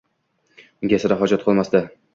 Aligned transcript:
Unga 0.87 1.01
sira 1.05 1.21
hojat 1.23 1.47
qolmasdi. 1.51 1.87